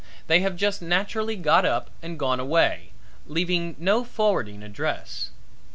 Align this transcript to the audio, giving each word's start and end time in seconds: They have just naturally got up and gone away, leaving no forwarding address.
They 0.25 0.39
have 0.39 0.55
just 0.55 0.81
naturally 0.81 1.35
got 1.35 1.63
up 1.63 1.91
and 2.01 2.17
gone 2.17 2.39
away, 2.39 2.91
leaving 3.27 3.75
no 3.77 4.03
forwarding 4.03 4.63
address. 4.63 5.29